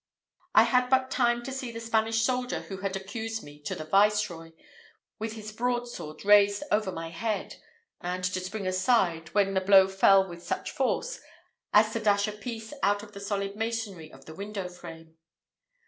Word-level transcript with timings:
I 0.55 0.63
had 0.63 0.89
but 0.89 1.11
time 1.11 1.43
to 1.43 1.51
see 1.51 1.71
the 1.71 1.79
Spanish 1.79 2.23
soldier 2.23 2.61
who 2.61 2.77
had 2.77 2.95
accused 2.95 3.43
me 3.43 3.59
to 3.59 3.75
the 3.75 3.83
viceroy, 3.85 4.53
with 5.19 5.33
his 5.33 5.51
broadsword 5.51 6.25
raised 6.25 6.63
over 6.71 6.91
my 6.91 7.09
head, 7.11 7.57
and 8.01 8.23
to 8.23 8.39
spring 8.39 8.65
aside, 8.65 9.29
when 9.35 9.53
the 9.53 9.61
blow 9.61 9.87
fell 9.87 10.27
with 10.27 10.41
such 10.41 10.71
force, 10.71 11.19
as 11.71 11.93
to 11.93 11.99
dash 11.99 12.27
a 12.27 12.31
piece 12.31 12.73
out 12.81 13.03
of 13.03 13.11
the 13.11 13.19
solid 13.19 13.55
masonry 13.55 14.11
of 14.11 14.25
the 14.25 14.33
window 14.33 14.67
frame. 14.69 15.17